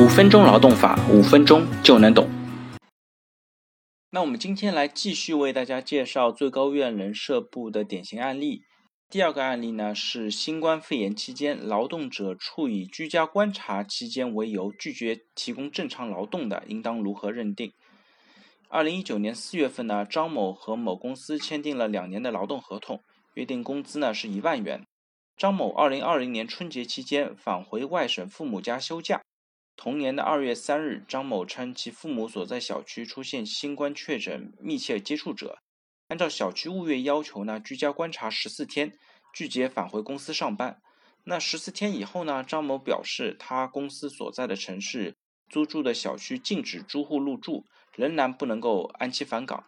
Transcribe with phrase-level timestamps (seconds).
[0.00, 2.26] 五分钟劳动法，五分钟就能懂。
[4.08, 8.62] 那我们今天来继续为大家介绍最高院人社部的典型案例。
[9.10, 17.70] 第二个案例呢是新冠肺炎期间，劳动者处以居家观察期间为由拒绝提供正常劳动的，应当如何认定？
[18.70, 23.02] 二零一九年四月份呢，张某和某公司签订了两年的劳动合同，
[23.34, 24.82] 约定工资呢是一万元。
[25.36, 29.20] 张某二零二零年春节期间返回外省父母家休假。
[29.82, 35.56] 同年的二月三日，张某称其父母所在小区出现新冠确诊密切接触者，
[36.08, 38.92] 按照小区物业要求呢，居家观察十四天，
[39.32, 40.82] 拒绝返回公司上班。
[41.24, 45.16] 那十四天以后呢，张某表示他公司所在的城市
[45.48, 47.64] 租住的小区禁止租户入住，
[47.96, 49.64] 仍然不能够按期返岗。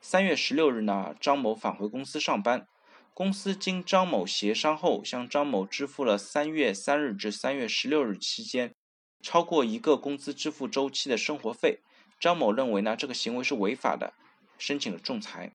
[0.00, 2.66] 三月十六日呢，张某返回公司上班。
[3.14, 8.74] 公司经张某协商后，向张某支付了三月三日至三月十六日期间
[9.22, 11.78] 超过一个工资支付周期的生活费。
[12.20, 14.12] 张某认为呢，这个行为是违法的，
[14.58, 15.52] 申请了仲裁。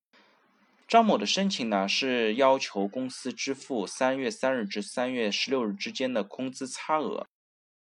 [0.86, 7.26] 张某的申请呢，是要求公司支付三月三日至三月十六日之间的工资差额。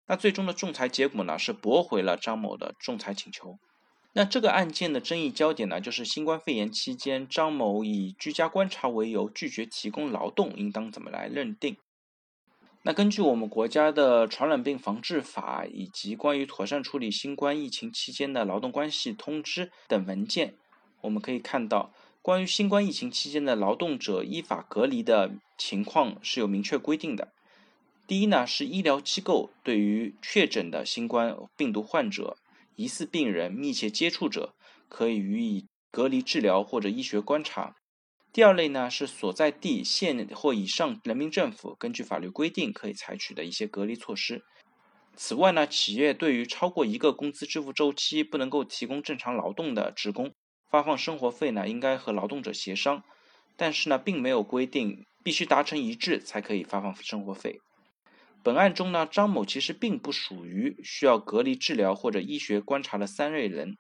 [0.08, 3.58] 那最终的仲裁结果呢，是驳回了张某的仲裁请求。
[4.14, 11.78] 那这个案件的争议焦点呢，就是新冠肺炎期间，张某以居家观察为由拒绝提供劳动，应当怎么来认定？
[12.84, 20.56] 那根据我们国家的传染病防治法以及关于妥善处理新冠疫情期间的劳动关系通知等文件，
[21.02, 27.32] 我们可以看到，关于新冠疫情期间的劳动者依法隔离的情况是有明确规定的。
[28.08, 32.38] 第一呢，是医疗机构对于确诊的新冠病毒患者。
[32.78, 34.56] 疑似病人、密切接触者
[34.90, 37.76] 可以予以隔离治疗或者医学观察。
[38.34, 44.44] 第二类呢是所在地县或以上人民政府根据法律规定可以采取的一些隔离措施。
[45.18, 50.32] 此外呢，企业对于超过一个工资支付周期不能够提供正常劳动的职工
[50.70, 53.04] 发放生活费呢，应该和劳动者协商，
[53.58, 57.60] 但是呢，并没有规定必须达成一致才可以发放生活费。
[58.42, 63.78] 本案中呢，张某其实并不属于需要隔离治疗或者医学观察的三类人，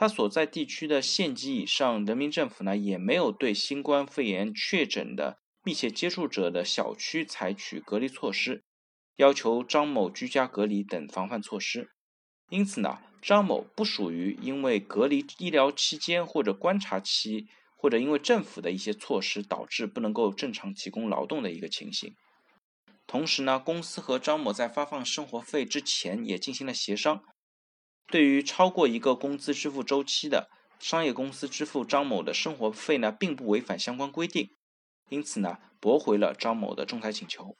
[0.00, 8.62] 他所在地区的县级以上人民政府呢，也没有对新冠肺炎确诊的密切接触者的小区采取隔离措施，
[9.16, 11.90] 要求张某居家隔离等防范措施，
[12.48, 22.14] 因此呢，张某不属于因为隔离医疗期间或者观察期，或者因为政府的一些措施导致不能够正常提供劳动的一个情形。
[23.08, 27.24] 同时呢，公司和张某在发放生活费之前也进行了协商。
[28.10, 30.48] 对于超过一个工资支付周期的
[30.78, 34.48] 商业公司支付张某的生活费呢，并不违反相关规定，
[35.10, 37.54] 因此呢，驳回了张某的仲裁请求。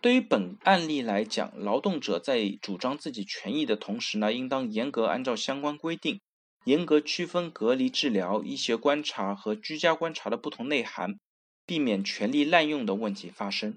[0.00, 6.20] 对于本案例来讲，劳动者在主张自己权益的同时呢，应当严格按照相关规定，
[6.64, 11.20] 严格区分隔离治疗、医学观察和居家观察的不同内涵，
[11.66, 13.76] 避免权利滥用的问题发生。